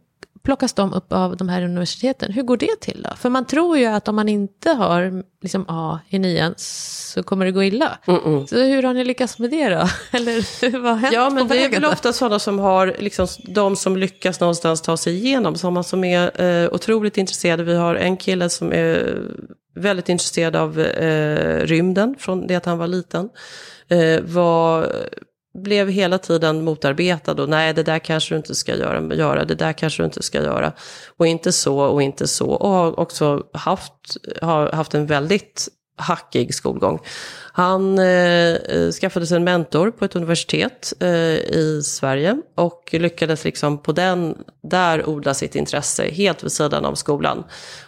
[0.43, 2.32] plockas de upp av de här universiteten.
[2.32, 3.15] Hur går det till då?
[3.15, 7.45] För man tror ju att om man inte har liksom A i nian så kommer
[7.45, 7.97] det gå illa.
[8.08, 8.47] Mm -mm.
[8.47, 9.89] Så hur har ni lyckats med det då?
[10.17, 13.27] Eller vad har hänt Ja, men på det är väl ofta sådana som har, liksom,
[13.47, 15.56] de som lyckas någonstans ta sig igenom.
[15.56, 17.63] Sådana som är eh, otroligt intresserade.
[17.63, 19.21] Vi har en kille som är
[19.75, 23.29] väldigt intresserad av eh, rymden från det att han var liten.
[23.88, 24.88] Eh, var
[25.53, 29.55] blev hela tiden motarbetad och nej det där kanske du inte ska göra, göra, det
[29.55, 30.71] där kanske du inte ska göra.
[31.17, 32.49] Och inte så och inte så.
[32.49, 36.99] Och har också haft, har haft en väldigt hackig skolgång.
[37.53, 43.43] Han eh, eh, skaffade sig en mentor på ett universitet eh, i Sverige och lyckades
[43.43, 47.43] liksom på den, där odla sitt intresse helt vid sidan av skolan.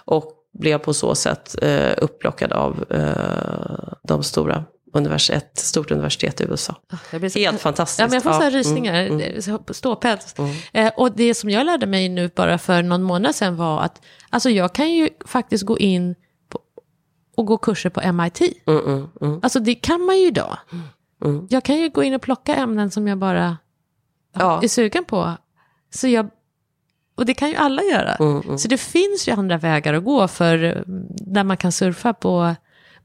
[0.06, 6.42] Och blev på så sätt eh, upplockad av eh, de stora univers ett stort universitet
[6.42, 6.76] i USA.
[7.12, 8.00] Så, Helt fantastiskt.
[8.00, 8.38] Ja, men jag får ja.
[8.38, 9.60] så här rysningar, mm, mm.
[9.70, 10.36] ståpäls.
[10.38, 10.56] Mm.
[10.74, 14.02] Eh, och det som jag lärde mig nu bara för någon månad sedan var att
[14.30, 16.16] alltså jag kan ju faktiskt gå in
[16.50, 16.60] på,
[17.36, 18.42] och gå kurser på MIT.
[18.42, 20.58] Mm, mm, mm, alltså det kan man ju idag.
[21.50, 23.58] Jag kan ju gå in och plocka ämnen som jag bara
[24.34, 24.64] ja.
[24.64, 25.34] är sugen på.
[25.94, 26.30] Så jag,
[27.16, 28.18] och det kan ju alla göra.
[28.58, 32.56] Så det finns ju andra vägar att gå för där man kan surfa på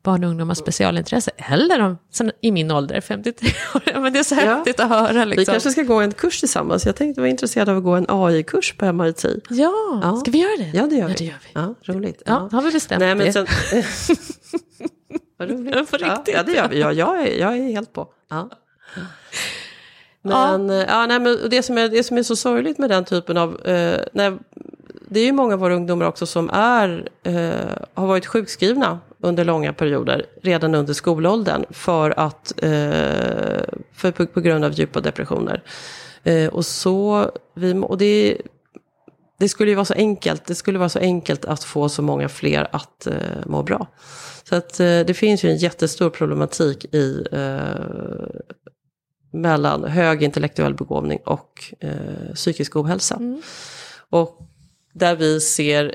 [0.02, 1.30] barn och ungdomars specialintresse.
[1.36, 1.98] Eller om,
[2.40, 4.00] i min ålder, 53 år.
[4.00, 4.84] Men det är så häftigt ja.
[4.84, 5.24] att höra.
[5.24, 5.40] Liksom.
[5.40, 6.86] Vi kanske ska gå en kurs tillsammans.
[6.86, 9.24] Jag tänkte vara intresserad av att gå en AI-kurs på MIT.
[9.50, 10.78] Ja, ja, ska vi göra det?
[10.78, 11.12] Ja, det gör vi.
[11.12, 11.50] Ja, det gör vi.
[11.52, 12.22] Ja, roligt.
[12.26, 13.32] Ja, har vi bestämt Nej, men det.
[13.32, 13.46] Sen...
[15.36, 15.90] Vad roligt.
[15.90, 16.34] På riktigt.
[16.34, 16.80] Ja, det gör vi.
[16.80, 18.08] Ja, jag, är, jag är helt på.
[18.30, 18.50] Ja.
[20.22, 20.84] Men, ja.
[20.88, 21.06] ja.
[21.06, 23.66] nej, men det, som är, det som är så sorgligt med den typen av...
[23.66, 24.38] Eh, när,
[25.10, 29.44] det är ju många av våra ungdomar också som är, eh, har varit sjukskrivna under
[29.44, 32.70] långa perioder, redan under skolåldern, för att, eh,
[33.92, 35.62] för, på, på, grund av djupa depressioner.
[36.22, 38.38] Eh, och så, vi, och det,
[39.38, 42.28] det skulle ju vara så enkelt, det skulle vara så enkelt att få så många
[42.28, 43.14] fler att eh,
[43.46, 43.86] må bra.
[44.44, 48.40] Så att eh, det finns ju en jättestor problematik i eh,
[49.32, 53.16] mellan hög intellektuell begåvning och eh, psykisk ohälsa.
[53.16, 53.42] Mm.
[54.10, 54.49] Och
[55.00, 55.94] där vi ser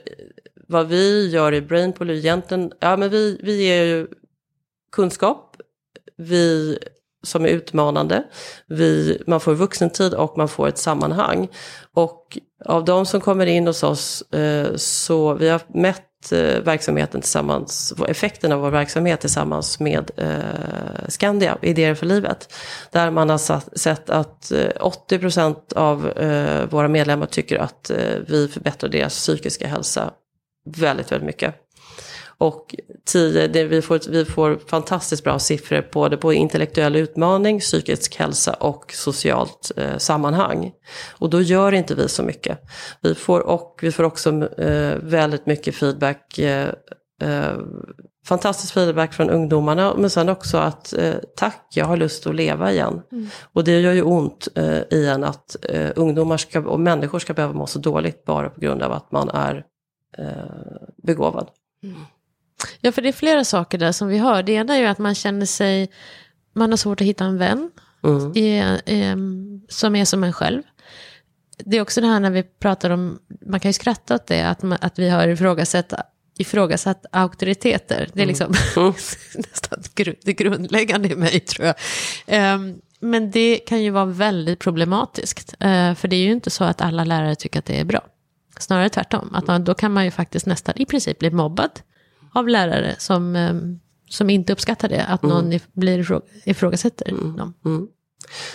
[0.67, 4.07] vad vi gör i Brainpool egentligen, ja men vi, vi ger ju
[4.91, 5.57] kunskap,
[6.17, 6.77] vi
[7.23, 8.23] som är utmanande,
[8.67, 11.47] vi, man får vuxentid och man får ett sammanhang.
[11.93, 17.21] Och av de som kommer in hos oss eh, så vi har mätt Eh, verksamheten
[17.21, 22.53] tillsammans, effekten av vår verksamhet tillsammans med eh, Skandia, Idéer för livet.
[22.91, 24.69] Där man har satt, sett att eh,
[25.09, 30.13] 80% av eh, våra medlemmar tycker att eh, vi förbättrar deras psykiska hälsa
[30.65, 31.64] väldigt, väldigt mycket.
[32.37, 38.15] Och tio, det, vi, får, vi får fantastiskt bra siffror både på intellektuell utmaning, psykisk
[38.15, 40.71] hälsa och socialt eh, sammanhang.
[41.17, 42.59] Och då gör inte vi så mycket.
[43.01, 46.69] Vi får, och, vi får också eh, väldigt mycket feedback eh,
[47.21, 47.57] eh
[48.25, 52.71] fantastisk feedback från ungdomarna, men sen också att eh, tack, jag har lust att leva
[52.71, 53.01] igen.
[53.11, 53.27] Mm.
[53.53, 57.33] Och det gör ju ont eh, i en att eh, ungdomar ska, och människor ska
[57.33, 59.65] behöva må så dåligt bara på grund av att man är
[60.17, 60.25] eh,
[61.03, 61.47] begåvad.
[61.83, 61.95] Mm.
[62.81, 64.43] Ja, för det är flera saker där som vi hör.
[64.43, 65.89] Det ena är ju att man känner sig,
[66.53, 67.71] man har svårt att hitta en vän
[68.03, 68.37] mm.
[68.37, 69.15] i, i,
[69.69, 70.63] som är som en själv.
[71.57, 74.41] Det är också det här när vi pratar om, man kan ju skratta åt det,
[74.41, 75.93] att, man, att vi har ifrågasatt
[76.37, 78.09] ifrågasatt auktoriteter.
[78.13, 78.93] Det är liksom mm.
[79.35, 79.83] nästan
[80.23, 81.73] det grundläggande i mig tror
[82.27, 82.55] jag.
[82.55, 85.53] Um, men det kan ju vara väldigt problematiskt.
[85.53, 88.01] Uh, för det är ju inte så att alla lärare tycker att det är bra.
[88.59, 89.35] Snarare tvärtom.
[89.35, 91.71] Att man, då kan man ju faktiskt nästan i princip bli mobbad
[92.35, 95.05] av lärare som, um, som inte uppskattar det.
[95.05, 95.59] Att någon mm.
[95.73, 97.37] blir ifrågasätter mm.
[97.37, 97.53] dem.
[97.65, 97.87] Mm.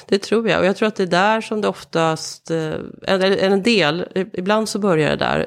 [0.07, 0.61] Det tror jag.
[0.61, 4.69] Och jag tror att det är där som det oftast, eh, eller en del, ibland
[4.69, 5.47] så börjar det där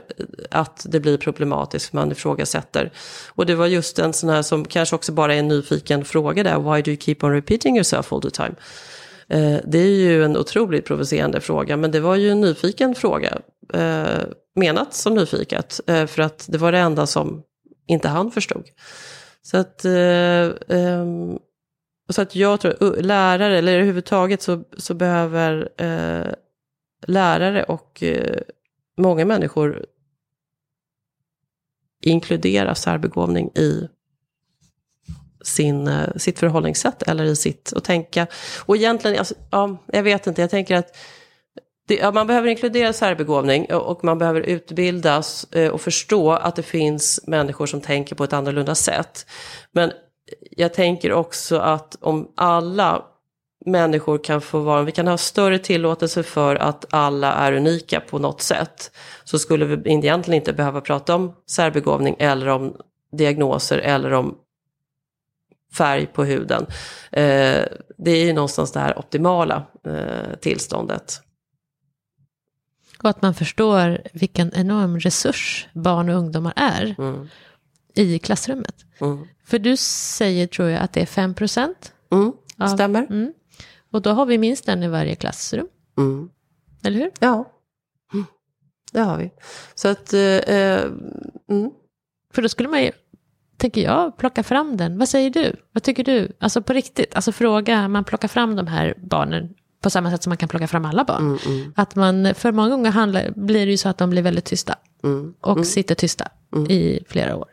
[0.51, 2.91] att det blir problematiskt, man ifrågasätter.
[3.29, 6.43] Och det var just en sån här som kanske också bara är en nyfiken fråga
[6.43, 8.55] där, why do you keep on repeating yourself all the time?
[9.27, 13.37] Eh, det är ju en otroligt provocerande fråga, men det var ju en nyfiken fråga.
[13.73, 14.23] Eh,
[14.55, 17.43] menat som nyfiket, för att det var det enda som
[17.87, 18.69] inte han förstod.
[19.41, 21.39] Så att eh, ehm,
[22.09, 26.33] så att jag tror, lärare, eller överhuvudtaget så, så behöver eh,
[27.07, 28.41] lärare och eh,
[28.97, 29.85] många människor
[32.01, 33.87] inkludera särbegåvning i
[35.43, 38.27] sin, eh, sitt förhållningssätt eller i sitt och tänka.
[38.65, 40.97] Och egentligen, alltså, ja, jag vet inte, jag tänker att
[41.87, 46.55] det, ja, man behöver inkludera särbegåvning eh, och, man behöver utbildas eh, och förstå att
[46.55, 49.25] det finns människor som tänker på ett annorlunda sätt.
[49.71, 49.91] Men
[50.51, 53.05] jag tänker också att om alla
[53.65, 58.19] människor kan få vara, vi kan ha större tillåtelse för att alla är unika på
[58.19, 58.91] något sätt.
[59.23, 62.75] Så skulle vi egentligen inte behöva prata om särbegåvning eller om
[63.11, 64.35] diagnoser eller om
[65.77, 66.65] färg på huden.
[67.11, 67.63] Eh,
[67.97, 69.63] det är ju någonstans det här optimala
[70.41, 71.21] tillståndet.
[73.03, 76.95] Och att man förstår vilken enorm resurs barn och ungdomar är.
[76.97, 77.27] Mm
[77.93, 78.85] i klassrummet.
[78.99, 79.27] Mm.
[79.45, 81.93] För du säger, tror jag, att det är 5 procent.
[82.11, 82.33] Mm,
[82.73, 83.03] stämmer.
[83.09, 83.33] Mm.
[83.91, 85.67] Och då har vi minst en i varje klassrum.
[85.97, 86.29] Mm.
[86.83, 87.11] Eller hur?
[87.19, 87.51] Ja,
[88.91, 89.31] det har vi.
[89.75, 90.13] Så att...
[90.13, 90.83] Eh, eh,
[91.49, 91.71] mm.
[92.33, 92.91] För då skulle man ju,
[93.57, 94.97] tänker jag, plocka fram den.
[94.97, 95.55] Vad säger du?
[95.71, 96.31] Vad tycker du?
[96.39, 100.29] Alltså på riktigt, alltså fråga, man plockar fram de här barnen på samma sätt som
[100.29, 101.21] man kan plocka fram alla barn.
[101.21, 101.73] Mm, mm.
[101.75, 104.75] Att man, för många gånger handlar, blir det ju så att de blir väldigt tysta.
[105.03, 105.65] Mm, och mm.
[105.65, 106.71] sitter tysta mm.
[106.71, 107.47] i flera år.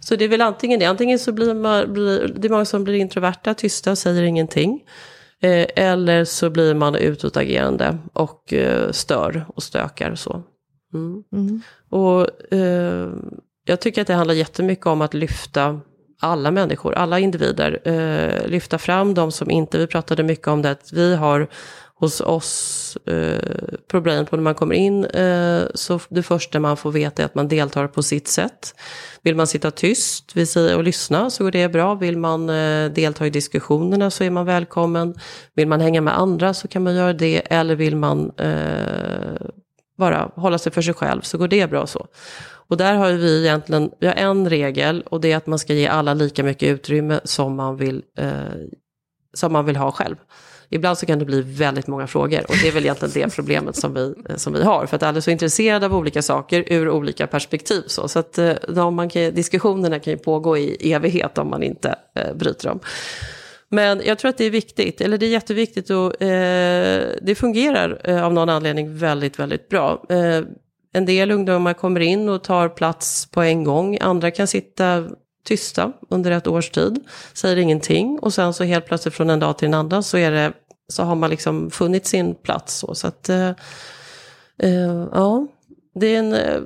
[0.00, 2.84] Så det är väl antingen det, antingen så blir man, blir, det är många som
[2.84, 4.80] blir introverta, tysta, och säger ingenting.
[5.42, 10.42] Eh, eller så blir man utåtagerande och eh, stör och stökar och så.
[10.94, 11.62] Mm.
[11.90, 13.08] Och eh,
[13.64, 15.80] jag tycker att det handlar jättemycket om att lyfta
[16.22, 17.80] alla människor, alla individer.
[17.84, 21.48] Eh, lyfta fram de som inte, vi pratade mycket om det, att vi har
[22.02, 23.38] hos oss eh,
[23.90, 25.04] problem på när man kommer in.
[25.04, 28.74] Eh, så det första man får veta är att man deltar på sitt sätt.
[29.22, 30.32] Vill man sitta tyst
[30.76, 31.94] och lyssna så går det bra.
[31.94, 35.14] Vill man eh, delta i diskussionerna så är man välkommen.
[35.54, 37.52] Vill man hänga med andra så kan man göra det.
[37.52, 39.46] Eller vill man eh,
[39.98, 42.06] bara hålla sig för sig själv så går det bra så.
[42.72, 45.74] Och där har vi egentligen, vi har en regel och det är att man ska
[45.74, 48.30] ge alla lika mycket utrymme som man vill, eh,
[49.34, 50.16] som man vill ha själv.
[50.68, 53.76] Ibland så kan det bli väldigt många frågor och det är väl egentligen det problemet
[53.76, 54.86] som vi, eh, som vi har.
[54.86, 57.82] För att alla är så intresserade av olika saker ur olika perspektiv.
[57.86, 61.62] Så, så att eh, de, man kan, diskussionerna kan ju pågå i evighet om man
[61.62, 62.80] inte eh, bryter dem.
[63.68, 68.00] Men jag tror att det är viktigt, eller det är jätteviktigt och eh, det fungerar
[68.04, 70.04] eh, av någon anledning väldigt, väldigt bra.
[70.08, 70.40] Eh,
[70.92, 75.08] en del ungdomar kommer in och tar plats på en gång, andra kan sitta
[75.44, 79.58] tysta under ett års tid, säger ingenting och sen så helt plötsligt från en dag
[79.58, 80.52] till en annan så är det
[80.88, 82.74] så har man liksom funnit sin plats.
[82.74, 83.50] Så, så att, eh,
[84.58, 85.46] eh, ja,
[85.94, 86.60] det är en eh,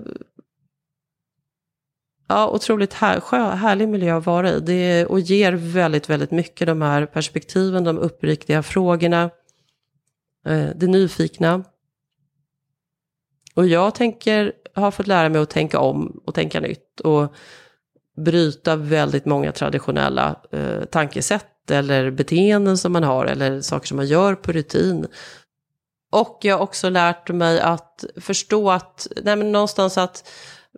[2.28, 4.60] ja, otroligt här, skö, härlig miljö att vara i.
[4.60, 9.30] Det är, och ger väldigt, väldigt mycket de här perspektiven, de uppriktiga frågorna,
[10.46, 11.64] eh, det nyfikna.
[13.56, 17.00] Och jag tänker, har fått lära mig att tänka om och tänka nytt.
[17.00, 17.34] Och
[18.16, 24.06] bryta väldigt många traditionella eh, tankesätt eller beteenden som man har eller saker som man
[24.06, 25.06] gör på rutin.
[26.12, 30.28] Och jag har också lärt mig att förstå att, nej men någonstans att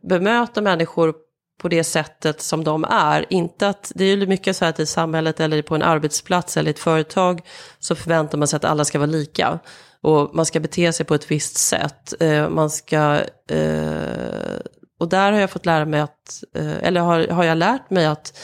[0.03, 1.14] bemöta människor
[1.61, 3.27] på det sättet som de är.
[3.29, 6.71] Inte att, det är ju mycket så att i samhället eller på en arbetsplats eller
[6.71, 7.41] ett företag
[7.79, 9.59] så förväntar man sig att alla ska vara lika.
[10.03, 12.23] Och man ska bete sig på ett visst sätt.
[12.23, 14.61] Eh, man ska, eh,
[15.01, 18.07] och där har jag fått lära mig att, eh, eller har, har jag lärt mig
[18.07, 18.39] att,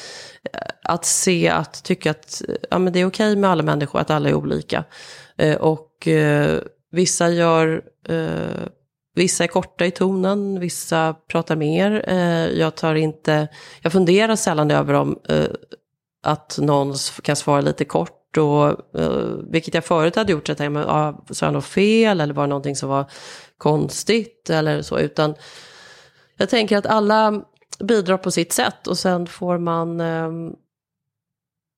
[0.53, 4.01] eh, att se, att tycka att eh, ja, men det är okej med alla människor,
[4.01, 4.85] att alla är olika.
[5.39, 6.09] Eh, och
[6.93, 7.83] vissa gör
[9.17, 12.11] Vissa är korta i tonen, vissa pratar mer.
[12.51, 13.49] Jag tar inte,
[13.83, 15.19] jag funderar sällan över om
[16.23, 20.59] att någon kan svara lite kort och, eh, vilket jag förut hade gjort, så jag
[20.59, 23.11] tänkte, men, ah, sa jag något fel eller var det någonting som var
[23.59, 25.35] konstigt eller så, utan
[26.37, 27.43] jag tänker att alla
[27.79, 30.31] bidrar på sitt sätt och sen får man, eh,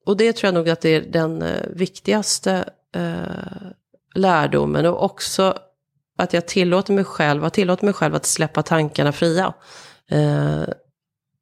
[0.07, 3.71] och det tror jag nog att det är den eh, viktigaste eh,
[4.15, 5.59] lärdomen och också
[6.19, 9.55] att jag tillåter mig själv, jag tillåter mig själv att släppa tankarna fria.
[10.11, 10.65] Eh,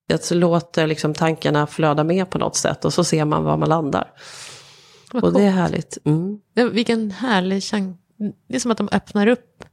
[0.06, 3.68] jag låter liksom tankarna flöda med på något sätt och så ser man var man
[3.68, 4.10] landar.
[5.22, 5.98] Och det är härligt.
[6.04, 6.40] Mm.
[6.72, 7.96] Vilken härlig chans.
[8.48, 9.64] Det är som att de öppnar upp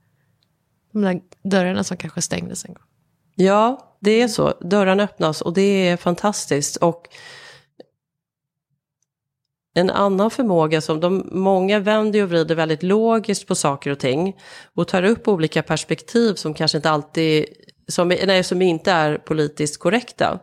[0.93, 2.83] de där dörrarna som kanske stängdes en gång.
[3.35, 4.53] Ja, det är så.
[4.61, 6.75] Dörrarna öppnas och det är fantastiskt.
[6.77, 7.07] Och
[9.73, 14.37] en annan förmåga som de, många vänder och vrider väldigt logiskt på saker och ting.
[14.75, 17.45] Och tar upp olika perspektiv som kanske inte alltid,
[17.87, 20.39] som, nej, som inte är politiskt korrekta.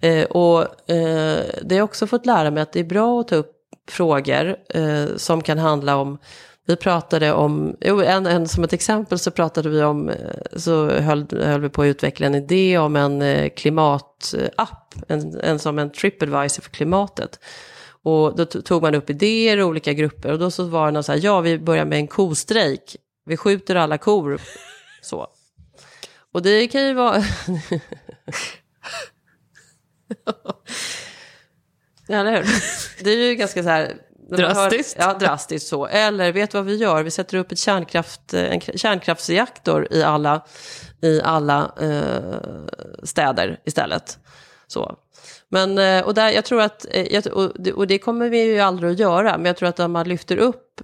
[0.00, 3.28] Eh, och eh, det har jag också fått lära mig att det är bra att
[3.28, 6.18] ta upp frågor eh, som kan handla om
[6.70, 10.16] vi pratade om, jo, en, en, som ett exempel så pratade vi om, eh,
[10.56, 15.58] så höll, höll vi på att utveckla en idé om en eh, klimatapp, en, en
[15.58, 17.40] som en tripadvisor för klimatet.
[18.02, 21.04] Och då tog man upp idéer i olika grupper och då så var det någon
[21.04, 24.40] så här, ja vi börjar med en kostrejk, vi skjuter alla kor.
[25.02, 25.26] Så.
[26.32, 27.22] Och det kan ju vara...
[32.10, 32.46] Ja, eller hur?
[33.04, 33.92] Det är ju ganska så här...
[34.30, 34.98] Drastiskt.
[34.98, 35.86] Hör, ja, drastiskt så.
[35.86, 37.02] Eller vet du vad vi gör?
[37.02, 40.44] Vi sätter upp ett kärnkraft, en kärnkraftsreaktor i alla,
[41.02, 42.56] i alla eh,
[43.02, 44.18] städer istället.
[44.66, 44.96] Så.
[45.48, 47.26] Men, eh, och där, jag tror att, eh,
[47.74, 50.36] och det kommer vi ju aldrig att göra, men jag tror att om man lyfter
[50.36, 50.80] upp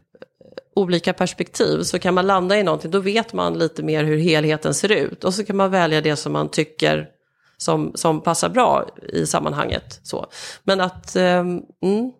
[0.75, 4.75] olika perspektiv så kan man landa i någonting, då vet man lite mer hur helheten
[4.75, 5.25] ser ut.
[5.25, 7.09] Och så kan man välja det som man tycker
[7.57, 10.01] som, som passar bra i sammanhanget.
[10.03, 10.27] Så.
[10.65, 12.13] Men att, um, mm,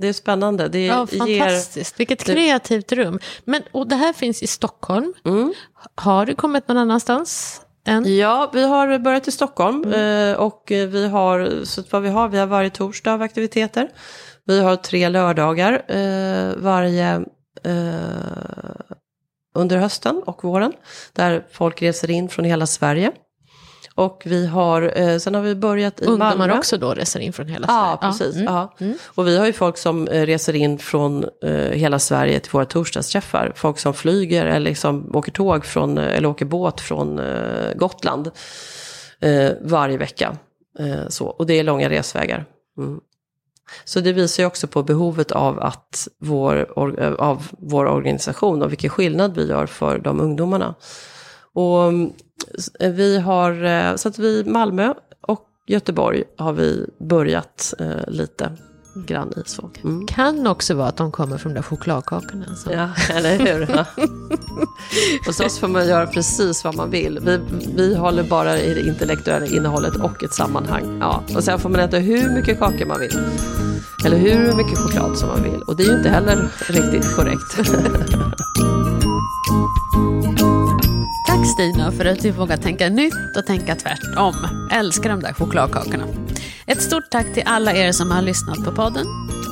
[0.00, 0.68] det är spännande.
[0.68, 1.94] Det ja, fantastiskt.
[1.94, 3.18] Ger, Vilket kreativt rum.
[3.44, 5.14] Men, och det här finns i Stockholm.
[5.24, 5.54] Mm.
[5.94, 7.60] Har du kommit någon annanstans?
[7.86, 8.16] Än?
[8.16, 9.84] Ja, vi har börjat i Stockholm.
[9.84, 10.30] Mm.
[10.30, 13.88] Eh, och vi har, så vad vi har, vi har varje torsdag av aktiviteter.
[14.44, 17.24] Vi har tre lördagar eh, varje
[17.64, 18.90] eh,
[19.54, 20.72] under hösten och våren.
[21.12, 23.12] Där folk reser in från hela Sverige.
[24.00, 26.58] Och vi har, eh, sen har vi börjat i Ungdomar Malmö.
[26.58, 27.80] också då reser in från hela Sverige?
[27.80, 28.34] Ja, precis.
[28.34, 28.54] Mm.
[28.54, 28.74] Ja.
[28.80, 28.98] Mm.
[29.04, 32.64] Och vi har ju folk som eh, reser in från eh, hela Sverige till våra
[32.64, 33.52] torsdagsträffar.
[33.54, 37.20] Folk som flyger eller liksom åker tåg från, eller åker båt från
[37.76, 38.30] Gotland
[39.60, 40.36] varje vecka.
[41.08, 41.26] så.
[41.26, 42.44] Och det är långa resvägar.
[42.78, 43.00] Mm.
[43.84, 46.72] Så det visar ju också på behovet av, att vår,
[47.18, 50.74] av vår organisation och vilken skillnad vi gör för de ungdomarna.
[51.54, 52.12] Och mm,
[52.80, 58.50] vi har, eh, så att vi Malmö och Göteborg har vi börjat eh, lite
[58.94, 59.70] grann i så.
[59.84, 60.06] Mm.
[60.06, 62.56] Kan också vara att de kommer från de där chokladkakorna.
[62.56, 62.72] Så.
[62.72, 63.68] Ja, eller hur.
[63.76, 63.86] Ja.
[65.26, 67.20] Hos oss får man göra precis vad man vill.
[67.22, 67.40] Vi,
[67.76, 70.98] vi håller bara i det intellektuella innehållet och ett sammanhang.
[71.00, 71.22] Ja.
[71.36, 73.18] Och sen får man äta hur mycket kakor man vill.
[74.06, 75.62] Eller hur mycket choklad som man vill.
[75.62, 77.70] Och det är ju inte heller riktigt korrekt.
[81.60, 84.34] Kristina för att typ du vågar tänka nytt och tänka tvärtom.
[84.72, 86.04] Älskar de där chokladkakorna.
[86.66, 89.06] Ett stort tack till alla er som har lyssnat på podden.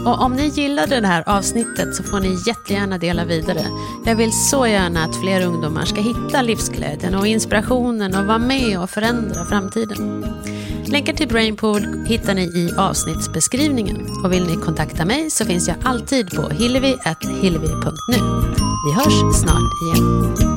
[0.06, 3.64] Och om ni gillade det här avsnittet så får ni jättegärna dela vidare.
[4.04, 8.80] Jag vill så gärna att fler ungdomar ska hitta livsglädjen och inspirationen och vara med
[8.80, 10.24] och förändra framtiden.
[10.86, 14.06] Länkar till Brainpool hittar ni i avsnittsbeskrivningen.
[14.24, 18.18] Och vill ni kontakta mig så finns jag alltid på hillevi.hillevi.nu.
[18.86, 20.47] Vi hörs snart igen.